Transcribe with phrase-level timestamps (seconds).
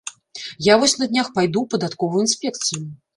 [0.71, 2.83] Я вось на днях пайду ў падатковую інспекцыю.